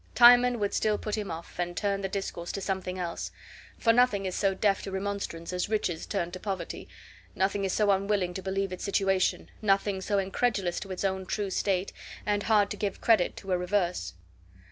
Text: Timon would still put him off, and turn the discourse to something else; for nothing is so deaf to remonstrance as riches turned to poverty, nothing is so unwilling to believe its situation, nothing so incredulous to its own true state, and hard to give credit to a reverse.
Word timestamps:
Timon 0.15 0.57
would 0.57 0.73
still 0.73 0.97
put 0.97 1.15
him 1.15 1.29
off, 1.29 1.59
and 1.59 1.77
turn 1.77 2.01
the 2.01 2.09
discourse 2.09 2.51
to 2.53 2.59
something 2.59 2.97
else; 2.97 3.29
for 3.77 3.93
nothing 3.93 4.25
is 4.25 4.33
so 4.33 4.55
deaf 4.55 4.81
to 4.81 4.89
remonstrance 4.91 5.53
as 5.53 5.69
riches 5.69 6.07
turned 6.07 6.33
to 6.33 6.39
poverty, 6.39 6.89
nothing 7.35 7.65
is 7.65 7.73
so 7.73 7.91
unwilling 7.91 8.33
to 8.33 8.41
believe 8.41 8.71
its 8.73 8.83
situation, 8.83 9.51
nothing 9.61 10.01
so 10.01 10.17
incredulous 10.17 10.79
to 10.79 10.89
its 10.91 11.03
own 11.05 11.27
true 11.27 11.51
state, 11.51 11.93
and 12.25 12.41
hard 12.41 12.71
to 12.71 12.77
give 12.77 12.99
credit 12.99 13.37
to 13.37 13.51
a 13.51 13.57
reverse. 13.59 14.15